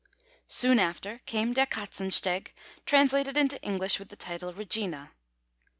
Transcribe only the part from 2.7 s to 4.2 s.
translated into English with the